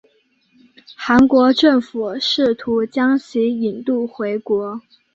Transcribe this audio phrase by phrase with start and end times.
[0.95, 4.81] 韩国政府试图将其引渡回国。